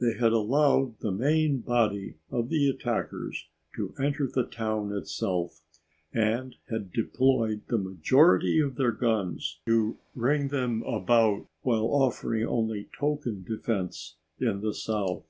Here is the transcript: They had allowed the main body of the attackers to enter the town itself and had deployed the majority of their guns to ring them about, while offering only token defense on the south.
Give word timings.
They 0.00 0.14
had 0.14 0.32
allowed 0.32 0.98
the 0.98 1.12
main 1.12 1.60
body 1.60 2.16
of 2.28 2.48
the 2.48 2.68
attackers 2.68 3.46
to 3.76 3.94
enter 4.02 4.26
the 4.26 4.42
town 4.44 4.90
itself 4.90 5.60
and 6.12 6.56
had 6.70 6.92
deployed 6.92 7.62
the 7.68 7.78
majority 7.78 8.58
of 8.58 8.74
their 8.74 8.90
guns 8.90 9.60
to 9.66 9.96
ring 10.16 10.48
them 10.48 10.82
about, 10.82 11.46
while 11.62 11.86
offering 11.86 12.44
only 12.48 12.88
token 12.98 13.44
defense 13.44 14.16
on 14.44 14.60
the 14.60 14.74
south. 14.74 15.28